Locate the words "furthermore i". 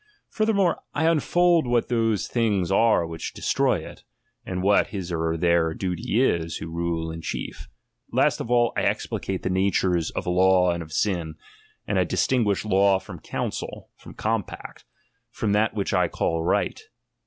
0.31-1.05